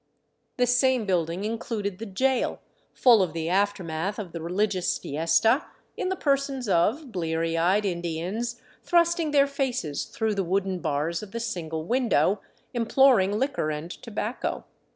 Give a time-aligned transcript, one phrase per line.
[0.57, 2.59] The same building included the jail,
[2.91, 5.63] full of the after math of the religious fiesta
[5.95, 11.33] in the persons of bleary eyed Indians thrusting their faces through the wooden bars of
[11.33, 12.41] the single window,
[12.73, 14.65] imploring liquor and tobacco.